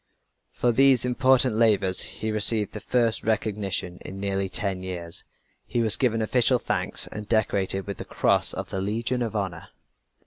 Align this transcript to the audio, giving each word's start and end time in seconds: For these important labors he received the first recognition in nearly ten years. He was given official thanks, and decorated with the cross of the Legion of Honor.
For 0.51 0.71
these 0.71 1.05
important 1.05 1.55
labors 1.57 2.01
he 2.01 2.31
received 2.31 2.71
the 2.73 2.79
first 2.79 3.21
recognition 3.21 3.99
in 4.01 4.19
nearly 4.19 4.49
ten 4.49 4.81
years. 4.81 5.25
He 5.67 5.83
was 5.83 5.95
given 5.95 6.23
official 6.23 6.57
thanks, 6.57 7.05
and 7.11 7.29
decorated 7.29 7.85
with 7.85 7.97
the 7.97 8.03
cross 8.05 8.51
of 8.51 8.71
the 8.71 8.81
Legion 8.81 9.21
of 9.21 9.35
Honor. 9.35 9.67